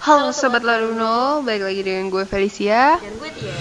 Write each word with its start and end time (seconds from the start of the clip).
Halo 0.00 0.32
Sobat 0.32 0.64
Laruno, 0.64 1.44
balik 1.44 1.68
lagi 1.68 1.84
dengan 1.84 2.08
gue 2.08 2.24
Felicia 2.24 2.96
Dan 3.04 3.20
gue 3.20 3.30
Tia. 3.36 3.52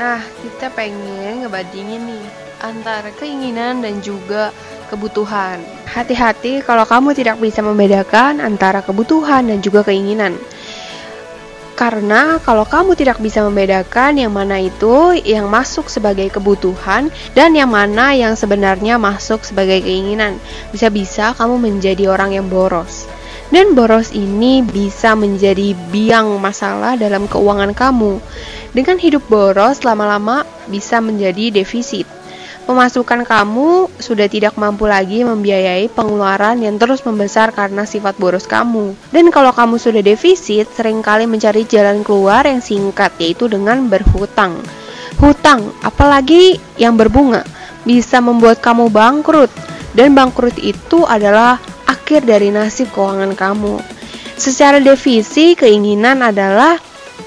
Nah, 0.00 0.24
kita 0.24 0.72
pengen 0.72 1.44
ngebandingin 1.44 2.08
nih 2.08 2.24
antara 2.64 3.12
keinginan 3.20 3.84
dan 3.84 4.00
juga 4.00 4.48
kebutuhan. 4.88 5.60
Hati-hati 5.84 6.64
kalau 6.64 6.88
kamu 6.88 7.12
tidak 7.12 7.36
bisa 7.36 7.60
membedakan 7.60 8.40
antara 8.40 8.80
kebutuhan 8.80 9.44
dan 9.44 9.60
juga 9.60 9.84
keinginan. 9.84 10.40
Karena 11.80 12.36
kalau 12.44 12.68
kamu 12.68 12.92
tidak 12.92 13.24
bisa 13.24 13.40
membedakan 13.40 14.20
yang 14.20 14.36
mana 14.36 14.60
itu 14.60 15.16
yang 15.24 15.48
masuk 15.48 15.88
sebagai 15.88 16.28
kebutuhan 16.28 17.08
dan 17.32 17.56
yang 17.56 17.72
mana 17.72 18.12
yang 18.12 18.36
sebenarnya 18.36 19.00
masuk 19.00 19.40
sebagai 19.48 19.80
keinginan, 19.80 20.36
bisa-bisa 20.76 21.32
kamu 21.32 21.56
menjadi 21.56 22.12
orang 22.12 22.36
yang 22.36 22.52
boros. 22.52 23.08
Dan 23.48 23.72
boros 23.72 24.12
ini 24.12 24.60
bisa 24.60 25.16
menjadi 25.16 25.72
biang 25.88 26.36
masalah 26.36 27.00
dalam 27.00 27.24
keuangan 27.24 27.72
kamu. 27.72 28.20
Dengan 28.76 29.00
hidup 29.00 29.24
boros 29.32 29.80
lama-lama 29.80 30.44
bisa 30.68 31.00
menjadi 31.00 31.48
defisit. 31.48 32.19
Pemasukan 32.68 33.24
kamu 33.24 33.88
sudah 33.96 34.28
tidak 34.28 34.54
mampu 34.60 34.84
lagi 34.84 35.24
membiayai 35.24 35.88
pengeluaran 35.90 36.60
yang 36.60 36.76
terus 36.76 37.00
membesar 37.02 37.50
karena 37.56 37.88
sifat 37.88 38.20
boros 38.20 38.44
kamu. 38.44 38.92
Dan 39.08 39.32
kalau 39.32 39.50
kamu 39.50 39.80
sudah 39.80 40.04
defisit, 40.04 40.68
sering 40.76 41.00
kali 41.00 41.24
mencari 41.24 41.64
jalan 41.64 42.04
keluar 42.04 42.44
yang 42.44 42.60
singkat, 42.60 43.16
yaitu 43.16 43.48
dengan 43.48 43.88
berhutang. 43.88 44.60
Hutang, 45.16 45.72
apalagi 45.80 46.60
yang 46.76 47.00
berbunga, 47.00 47.42
bisa 47.88 48.20
membuat 48.20 48.60
kamu 48.60 48.92
bangkrut. 48.92 49.50
Dan 49.96 50.14
bangkrut 50.14 50.54
itu 50.60 51.02
adalah 51.08 51.58
akhir 51.88 52.28
dari 52.28 52.54
nasib 52.54 52.92
keuangan 52.94 53.34
kamu. 53.34 53.82
Secara 54.40 54.80
defisi, 54.80 55.52
keinginan 55.52 56.24
adalah 56.24 56.78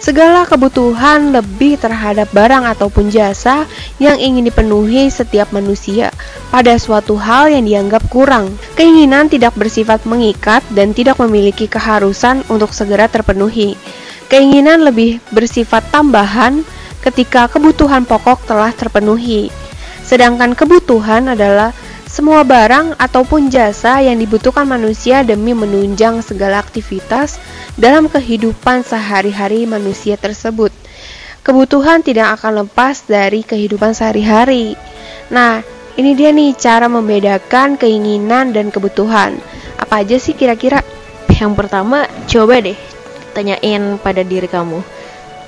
segala 0.04 0.44
kebutuhan 0.44 1.32
lebih 1.32 1.80
terhadap 1.80 2.28
barang 2.36 2.68
ataupun 2.76 3.08
jasa 3.08 3.64
yang 4.04 4.20
ingin 4.20 4.44
dipenuhi 4.44 5.08
setiap 5.08 5.48
manusia 5.56 6.12
pada 6.52 6.76
suatu 6.76 7.16
hal 7.16 7.48
yang 7.48 7.64
dianggap 7.64 8.04
kurang. 8.12 8.52
Keinginan 8.76 9.32
tidak 9.32 9.56
bersifat 9.56 10.04
mengikat 10.04 10.60
dan 10.76 10.92
tidak 10.92 11.24
memiliki 11.24 11.72
keharusan 11.72 12.44
untuk 12.52 12.76
segera 12.76 13.08
terpenuhi. 13.08 13.80
Keinginan 14.28 14.84
lebih 14.84 15.24
bersifat 15.32 15.88
tambahan 15.88 16.68
ketika 17.00 17.48
kebutuhan 17.48 18.04
pokok 18.04 18.44
telah 18.44 18.76
terpenuhi. 18.76 19.56
Sedangkan 20.04 20.52
kebutuhan 20.52 21.32
adalah 21.32 21.72
semua 22.14 22.46
barang 22.46 22.94
ataupun 23.02 23.50
jasa 23.50 23.98
yang 24.06 24.22
dibutuhkan 24.22 24.70
manusia 24.70 25.26
demi 25.26 25.58
menunjang 25.58 26.22
segala 26.22 26.62
aktivitas 26.62 27.42
dalam 27.74 28.06
kehidupan 28.06 28.86
sehari-hari 28.86 29.66
manusia 29.66 30.14
tersebut. 30.14 30.70
Kebutuhan 31.42 32.06
tidak 32.06 32.38
akan 32.38 32.70
lepas 32.70 33.10
dari 33.10 33.42
kehidupan 33.42 33.98
sehari-hari. 33.98 34.78
Nah, 35.34 35.66
ini 35.98 36.14
dia 36.14 36.30
nih 36.30 36.54
cara 36.54 36.86
membedakan 36.86 37.82
keinginan 37.82 38.54
dan 38.54 38.70
kebutuhan. 38.70 39.34
Apa 39.82 40.06
aja 40.06 40.22
sih 40.22 40.38
kira-kira? 40.38 40.86
Yang 41.34 41.66
pertama, 41.66 42.06
coba 42.30 42.62
deh 42.62 42.78
tanyain 43.34 43.98
pada 43.98 44.22
diri 44.22 44.46
kamu. 44.46 44.86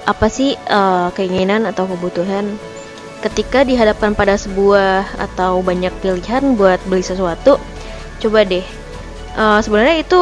Apa 0.09 0.33
sih 0.33 0.57
uh, 0.57 1.13
keinginan 1.13 1.69
atau 1.69 1.85
kebutuhan 1.85 2.57
ketika 3.23 3.63
dihadapkan 3.63 4.17
pada 4.17 4.35
sebuah 4.35 5.07
atau 5.15 5.63
banyak 5.63 5.91
pilihan 6.03 6.57
buat 6.59 6.81
beli 6.89 7.05
sesuatu 7.05 7.61
coba 8.19 8.47
deh. 8.47 8.65
Uh, 9.35 9.59
sebenarnya 9.59 10.01
itu 10.01 10.21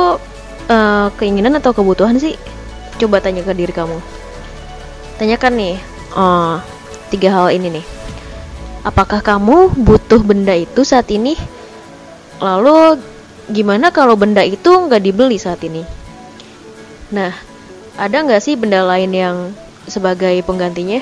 uh, 0.70 1.08
keinginan 1.18 1.58
atau 1.58 1.72
kebutuhan 1.72 2.18
sih? 2.18 2.38
Coba 2.98 3.22
tanya 3.22 3.46
ke 3.46 3.54
diri 3.54 3.74
kamu. 3.74 3.98
Tanyakan 5.22 5.54
nih 5.54 5.76
uh, 6.18 6.58
tiga 7.14 7.30
hal 7.30 7.54
ini 7.54 7.80
nih. 7.80 7.86
Apakah 8.84 9.24
kamu 9.24 9.72
butuh 9.80 10.20
benda 10.26 10.52
itu 10.58 10.84
saat 10.84 11.08
ini? 11.14 11.38
Lalu 12.42 13.00
gimana 13.48 13.94
kalau 13.94 14.18
benda 14.18 14.44
itu 14.44 14.68
nggak 14.68 15.04
dibeli 15.04 15.38
saat 15.40 15.62
ini? 15.64 15.86
Nah 17.14 17.32
ada 17.96 18.18
nggak 18.26 18.42
sih 18.42 18.58
benda 18.58 18.82
lain 18.84 19.12
yang 19.14 19.36
sebagai 19.86 20.42
penggantinya 20.44 21.00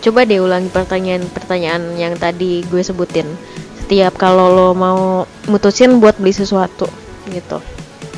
coba 0.00 0.24
deh 0.24 0.40
ulangi 0.40 0.72
pertanyaan-pertanyaan 0.72 1.96
yang 2.00 2.14
tadi 2.16 2.64
gue 2.66 2.82
sebutin. 2.82 3.28
Setiap 3.84 4.16
kalau 4.16 4.48
lo 4.50 4.68
mau 4.72 5.28
mutusin 5.46 6.00
buat 6.00 6.16
beli 6.16 6.32
sesuatu 6.32 6.88
gitu. 7.28 7.60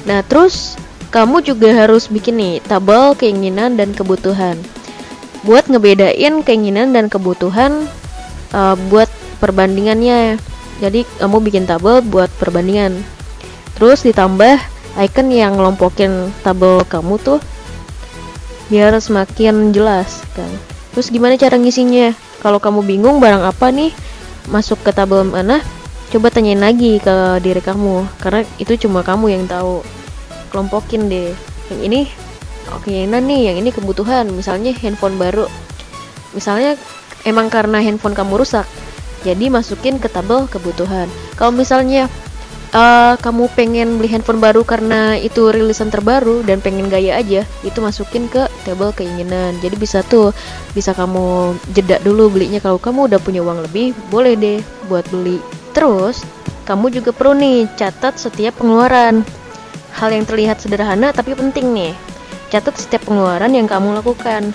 Nah 0.06 0.22
terus 0.22 0.78
kamu 1.12 1.44
juga 1.44 1.74
harus 1.74 2.08
bikin 2.08 2.40
nih 2.40 2.54
tabel 2.64 3.12
keinginan 3.18 3.76
dan 3.76 3.92
kebutuhan. 3.92 4.56
Buat 5.42 5.66
ngebedain 5.68 6.46
keinginan 6.46 6.94
dan 6.94 7.10
kebutuhan 7.10 7.90
uh, 8.54 8.78
buat 8.88 9.10
perbandingannya. 9.42 10.38
Jadi 10.78 11.04
kamu 11.18 11.38
bikin 11.42 11.64
tabel 11.66 12.00
buat 12.00 12.30
perbandingan. 12.38 13.02
Terus 13.74 14.06
ditambah 14.06 14.56
icon 15.02 15.28
yang 15.32 15.56
ngelompokin 15.56 16.30
tabel 16.44 16.84
kamu 16.84 17.16
tuh 17.18 17.40
biar 18.68 18.96
semakin 18.96 19.72
jelas 19.76 20.24
kan 20.32 20.48
Terus 20.92 21.08
gimana 21.08 21.40
cara 21.40 21.56
ngisinya? 21.56 22.12
Kalau 22.44 22.60
kamu 22.60 22.84
bingung 22.84 23.16
barang 23.16 23.44
apa 23.48 23.72
nih 23.72 23.92
masuk 24.52 24.84
ke 24.84 24.92
tabel 24.92 25.24
mana? 25.24 25.64
Coba 26.12 26.28
tanyain 26.28 26.60
lagi 26.60 27.00
ke 27.00 27.40
diri 27.40 27.64
kamu 27.64 28.04
karena 28.20 28.44
itu 28.60 28.76
cuma 28.84 29.00
kamu 29.00 29.32
yang 29.32 29.44
tahu. 29.48 29.80
Kelompokin 30.52 31.08
deh. 31.08 31.32
Yang 31.72 31.80
ini 31.88 32.00
oke 32.68 32.92
oh, 32.92 33.20
nih, 33.24 33.40
yang 33.48 33.56
ini 33.56 33.72
kebutuhan. 33.72 34.28
Misalnya 34.28 34.76
handphone 34.76 35.16
baru. 35.16 35.48
Misalnya 36.36 36.76
emang 37.24 37.48
karena 37.48 37.80
handphone 37.80 38.12
kamu 38.12 38.44
rusak. 38.44 38.68
Jadi 39.24 39.48
masukin 39.48 39.96
ke 39.96 40.12
tabel 40.12 40.44
kebutuhan. 40.50 41.08
Kalau 41.40 41.54
misalnya 41.54 42.12
uh, 42.72 43.14
kamu 43.20 43.48
pengen 43.52 44.00
beli 44.00 44.08
handphone 44.10 44.40
baru 44.40 44.64
karena 44.64 45.16
itu 45.16 45.52
rilisan 45.52 45.92
terbaru 45.92 46.42
dan 46.42 46.58
pengen 46.58 46.88
gaya 46.88 47.20
aja, 47.20 47.46
itu 47.62 47.78
masukin 47.78 48.26
ke 48.26 48.48
tabel 48.66 48.90
keinginan. 48.96 49.56
Jadi 49.60 49.76
bisa 49.78 50.00
tuh, 50.02 50.34
bisa 50.72 50.96
kamu 50.96 51.56
jeda 51.76 52.00
dulu 52.02 52.32
belinya 52.32 52.58
kalau 52.58 52.80
kamu 52.80 53.12
udah 53.12 53.20
punya 53.22 53.40
uang 53.44 53.64
lebih, 53.68 53.94
boleh 54.08 54.34
deh 54.34 54.58
buat 54.88 55.04
beli. 55.12 55.38
Terus, 55.72 56.24
kamu 56.68 56.92
juga 56.92 57.10
perlu 57.14 57.38
nih 57.38 57.68
catat 57.76 58.18
setiap 58.18 58.58
pengeluaran. 58.60 59.24
Hal 59.92 60.08
yang 60.08 60.24
terlihat 60.24 60.58
sederhana 60.58 61.12
tapi 61.12 61.36
penting 61.36 61.72
nih. 61.76 61.92
Catat 62.48 62.76
setiap 62.76 63.08
pengeluaran 63.08 63.52
yang 63.52 63.68
kamu 63.68 64.00
lakukan. 64.00 64.52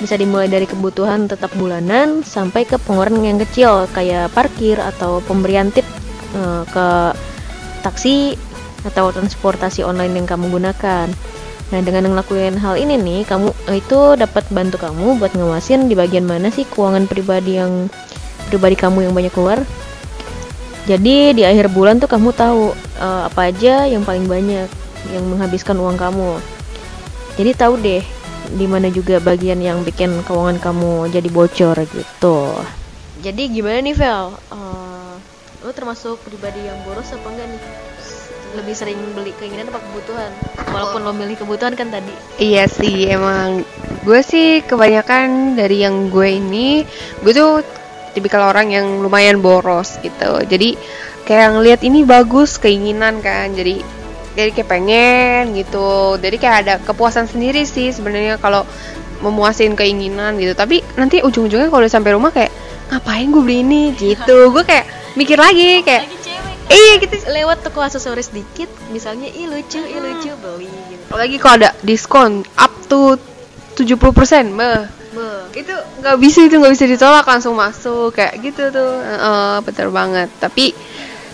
Bisa 0.00 0.16
dimulai 0.16 0.48
dari 0.48 0.64
kebutuhan 0.64 1.28
tetap 1.28 1.52
bulanan 1.60 2.24
sampai 2.24 2.64
ke 2.64 2.80
pengeluaran 2.80 3.20
yang 3.20 3.36
kecil 3.36 3.84
kayak 3.92 4.32
parkir 4.32 4.80
atau 4.80 5.20
pemberian 5.28 5.68
tip 5.68 5.84
uh, 6.32 6.64
ke 6.64 7.12
taksi 7.80 8.36
atau 8.84 9.12
transportasi 9.12 9.84
online 9.84 10.16
yang 10.16 10.26
kamu 10.28 10.48
gunakan. 10.48 11.08
Nah, 11.70 11.80
dengan 11.86 12.10
ngelakuin 12.10 12.58
hal 12.58 12.74
ini 12.74 12.98
nih, 12.98 13.22
kamu 13.30 13.54
itu 13.70 14.18
dapat 14.18 14.42
bantu 14.50 14.82
kamu 14.82 15.22
buat 15.22 15.30
ngawasin 15.38 15.86
di 15.86 15.94
bagian 15.94 16.26
mana 16.26 16.50
sih 16.50 16.66
keuangan 16.66 17.06
pribadi 17.06 17.62
yang 17.62 17.86
pribadi 18.50 18.74
kamu 18.74 19.06
yang 19.06 19.14
banyak 19.14 19.30
keluar. 19.30 19.62
Jadi 20.90 21.38
di 21.38 21.42
akhir 21.46 21.70
bulan 21.70 22.02
tuh 22.02 22.10
kamu 22.10 22.34
tahu 22.34 22.74
uh, 22.98 23.30
apa 23.30 23.54
aja 23.54 23.86
yang 23.86 24.02
paling 24.02 24.26
banyak 24.26 24.66
yang 25.14 25.24
menghabiskan 25.30 25.78
uang 25.78 25.94
kamu. 25.94 26.42
Jadi 27.38 27.50
tahu 27.54 27.78
deh 27.78 28.02
di 28.50 28.66
mana 28.66 28.90
juga 28.90 29.22
bagian 29.22 29.62
yang 29.62 29.86
bikin 29.86 30.10
keuangan 30.26 30.58
kamu 30.58 31.06
jadi 31.14 31.28
bocor 31.30 31.76
gitu. 31.86 32.38
Jadi 33.22 33.42
gimana 33.54 33.78
nih 33.78 33.94
Vel? 33.94 34.34
Uh, 34.50 34.89
lo 35.60 35.76
termasuk 35.76 36.16
pribadi 36.24 36.64
yang 36.64 36.80
boros 36.88 37.12
apa 37.12 37.26
enggak 37.28 37.48
nih? 37.52 37.62
Lebih 38.50 38.74
sering 38.74 38.98
beli 39.12 39.32
keinginan 39.36 39.68
apa 39.68 39.78
kebutuhan? 39.78 40.32
Walaupun 40.72 41.00
lo 41.04 41.12
milih 41.12 41.36
kebutuhan 41.36 41.76
kan 41.76 41.92
tadi. 41.92 42.10
Iya 42.40 42.64
sih 42.66 43.12
emang. 43.12 43.62
Gue 44.02 44.24
sih 44.24 44.64
kebanyakan 44.64 45.54
dari 45.60 45.84
yang 45.84 46.08
gue 46.08 46.40
ini 46.40 46.82
gue 47.20 47.32
tuh 47.36 47.60
tipikal 48.16 48.48
orang 48.48 48.72
yang 48.72 49.04
lumayan 49.04 49.38
boros 49.44 50.00
gitu. 50.00 50.40
Jadi 50.48 50.74
kayak 51.28 51.60
ngelihat 51.60 51.80
ini 51.84 52.02
bagus 52.08 52.56
keinginan 52.56 53.20
kan. 53.20 53.52
Jadi 53.52 53.84
jadi 54.34 54.50
kayak 54.56 54.68
pengen 54.72 55.52
gitu. 55.54 56.16
Jadi 56.16 56.36
kayak 56.40 56.56
ada 56.66 56.74
kepuasan 56.80 57.28
sendiri 57.28 57.68
sih 57.68 57.92
sebenarnya 57.92 58.40
kalau 58.40 58.64
memuasin 59.20 59.76
keinginan 59.76 60.40
gitu. 60.40 60.56
Tapi 60.56 60.80
nanti 60.96 61.20
ujung-ujungnya 61.20 61.68
kalau 61.68 61.84
sampai 61.84 62.16
rumah 62.16 62.32
kayak 62.32 62.50
ngapain 62.88 63.28
gue 63.28 63.42
beli 63.44 63.60
ini? 63.62 63.82
Gitu. 63.94 64.50
Gue 64.50 64.64
kayak 64.64 64.88
mikir 65.18 65.38
lagi 65.38 65.82
kayak 65.82 66.06
iya 66.70 66.92
gitu. 67.02 67.14
Lewat 67.30 67.66
toko 67.66 67.82
aksesoris 67.82 68.30
dikit 68.30 68.70
misalnya 68.94 69.26
ih 69.26 69.50
lucu 69.50 69.82
ih 69.82 69.98
lucu 69.98 70.30
beli 70.38 70.70
gitu. 70.90 71.10
Lagi 71.14 71.36
kalau 71.42 71.54
ada 71.62 71.70
diskon 71.82 72.46
up 72.54 72.70
to 72.86 73.18
70% 73.74 74.54
meh 74.54 74.86
Be. 75.10 75.58
itu 75.58 75.74
nggak 75.74 76.16
bisa 76.22 76.46
itu 76.46 76.54
nggak 76.62 76.74
bisa 76.76 76.84
ditolak 76.86 77.26
langsung 77.26 77.58
masuk 77.58 78.14
kayak 78.14 78.38
gitu 78.38 78.70
tuh. 78.70 79.02
Heeh, 79.02 79.54
betul 79.66 79.90
banget. 79.90 80.30
Tapi 80.38 80.70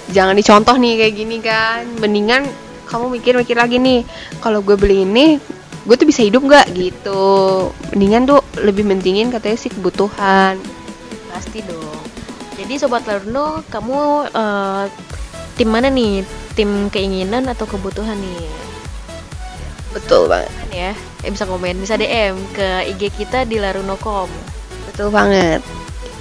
jangan 0.08 0.32
dicontoh 0.32 0.76
nih 0.81 1.05
kayak 1.05 1.14
gini 1.14 1.37
kan. 1.44 1.84
Mendingan 2.00 2.49
kamu 2.88 3.20
mikir-mikir 3.20 3.58
lagi 3.58 3.76
nih 3.76 4.06
kalau 4.40 4.64
gue 4.64 4.78
beli 4.81 5.05
ini 5.05 5.37
gue 5.84 5.96
tuh 6.00 6.08
bisa 6.08 6.25
hidup 6.25 6.49
nggak? 6.49 6.73
Gitu. 6.73 7.25
Mendingan 7.93 8.25
tuh 8.25 8.40
lebih 8.64 8.88
mentingin 8.88 9.28
katanya 9.28 9.58
sih 9.61 9.69
kebutuhan. 9.69 10.56
Pasti 11.28 11.61
dong. 11.61 12.16
Jadi 12.56 12.75
sobat 12.81 13.05
Laruno, 13.05 13.61
kamu 13.69 14.32
eh, 14.32 14.85
tim 15.61 15.69
mana 15.69 15.93
nih? 15.93 16.25
Tim 16.56 16.88
keinginan 16.88 17.44
atau 17.53 17.69
kebutuhan 17.69 18.17
nih? 18.17 18.67
betul 19.97 20.29
banget 20.29 20.53
Kan 20.53 20.70
ya, 20.76 20.93
eh, 21.25 21.31
bisa 21.32 21.49
komen, 21.49 21.81
bisa 21.81 21.97
DM 21.97 22.37
ke 22.53 22.93
IG 22.93 23.03
kita 23.17 23.49
di 23.49 23.56
laruno.com. 23.56 24.29
betul 24.93 25.08
banget 25.08 25.64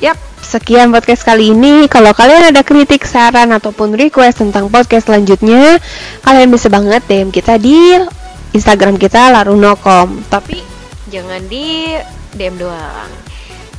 Yap, 0.04 0.20
sekian 0.44 0.92
podcast 0.92 1.24
kali 1.24 1.56
ini. 1.56 1.88
Kalau 1.88 2.12
kalian 2.12 2.52
ada 2.52 2.68
kritik, 2.68 3.08
saran, 3.08 3.56
ataupun 3.56 3.96
request 3.96 4.44
tentang 4.44 4.68
podcast 4.68 5.08
selanjutnya, 5.08 5.80
kalian 6.20 6.52
bisa 6.52 6.68
banget 6.68 7.00
DM 7.08 7.32
kita 7.32 7.56
di 7.56 7.96
Instagram 8.52 9.00
kita 9.00 9.32
laruno.com. 9.32 10.28
Tapi 10.28 10.60
jangan 11.08 11.48
di 11.48 11.96
DM 12.36 12.60
doang. 12.60 13.25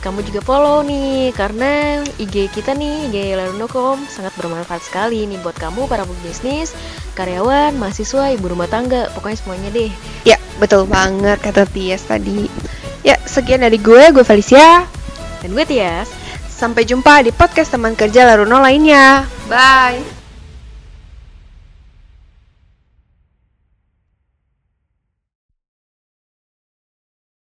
Kamu 0.06 0.22
juga 0.22 0.38
follow 0.38 0.86
nih 0.86 1.34
karena 1.34 1.98
IG 2.22 2.54
kita 2.54 2.78
nih, 2.78 3.10
IG 3.10 3.34
laruno.com 3.34 4.06
sangat 4.06 4.30
bermanfaat 4.38 4.86
sekali 4.86 5.26
nih 5.26 5.34
buat 5.42 5.58
kamu 5.58 5.90
para 5.90 6.06
pebisnis, 6.06 6.70
karyawan, 7.18 7.74
mahasiswa, 7.74 8.30
ibu 8.30 8.46
rumah 8.46 8.70
tangga, 8.70 9.10
pokoknya 9.18 9.34
semuanya 9.42 9.68
deh. 9.74 9.90
Ya, 10.22 10.38
betul 10.62 10.86
banget 10.86 11.42
kata 11.42 11.66
Tias 11.66 12.06
tadi. 12.06 12.46
Ya, 13.02 13.18
sekian 13.26 13.66
dari 13.66 13.82
gue, 13.82 14.14
gue 14.14 14.22
Felicia. 14.22 14.86
Dan 15.42 15.58
gue 15.58 15.66
Tias. 15.66 16.06
Sampai 16.46 16.86
jumpa 16.86 17.26
di 17.26 17.34
podcast 17.34 17.74
teman 17.74 17.98
kerja 17.98 18.30
Laruno 18.30 18.62
lainnya. 18.62 19.26
Bye. 19.50 20.15